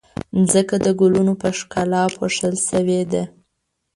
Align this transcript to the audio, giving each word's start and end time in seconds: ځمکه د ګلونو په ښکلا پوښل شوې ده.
ځمکه 0.51 0.75
د 0.85 0.87
ګلونو 0.99 1.33
په 1.41 1.49
ښکلا 1.57 2.03
پوښل 2.15 2.55
شوې 2.69 3.01
ده. 3.11 3.23